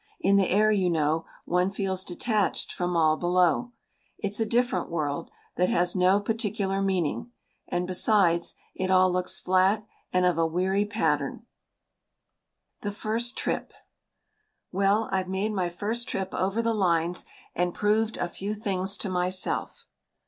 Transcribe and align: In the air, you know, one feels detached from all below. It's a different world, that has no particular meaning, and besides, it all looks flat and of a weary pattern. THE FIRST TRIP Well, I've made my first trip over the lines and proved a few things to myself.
In 0.19 0.35
the 0.35 0.49
air, 0.49 0.71
you 0.71 0.89
know, 0.89 1.25
one 1.45 1.69
feels 1.69 2.03
detached 2.03 2.71
from 2.73 2.97
all 2.97 3.17
below. 3.17 3.71
It's 4.17 4.39
a 4.39 4.47
different 4.47 4.89
world, 4.89 5.29
that 5.57 5.69
has 5.69 5.95
no 5.95 6.19
particular 6.19 6.81
meaning, 6.81 7.29
and 7.67 7.85
besides, 7.85 8.55
it 8.73 8.89
all 8.89 9.11
looks 9.11 9.39
flat 9.39 9.85
and 10.11 10.25
of 10.25 10.39
a 10.39 10.47
weary 10.47 10.85
pattern. 10.85 11.45
THE 12.81 12.89
FIRST 12.89 13.37
TRIP 13.37 13.73
Well, 14.71 15.07
I've 15.11 15.29
made 15.29 15.51
my 15.53 15.69
first 15.69 16.09
trip 16.09 16.33
over 16.33 16.63
the 16.63 16.73
lines 16.73 17.23
and 17.53 17.71
proved 17.71 18.17
a 18.17 18.27
few 18.27 18.55
things 18.55 18.97
to 18.97 19.07
myself. 19.11 19.85